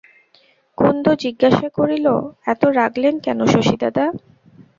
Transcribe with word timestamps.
কুন্দ 0.77 1.05
জিজ্ঞাসা 1.23 1.67
করিল, 1.77 2.07
এত 2.45 2.61
রাগলেন 2.77 3.15
কেন 3.25 3.39
শশীদাদা? 3.45 4.05